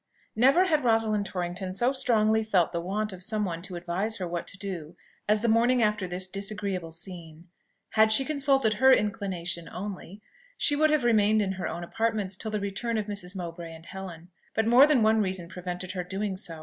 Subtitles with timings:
[0.35, 4.27] Never had Rosalind Torrington so strongly felt the want of some one to advise her
[4.27, 4.95] what to do,
[5.29, 7.49] as the morning after this disagreeable scene.
[7.91, 10.23] Had she consulted her inclination only,
[10.57, 13.35] she would have remained in her own apartments till the return of Mrs.
[13.35, 14.29] Mowbray and Helen.
[14.55, 16.59] But more than one reason prevented her doing so.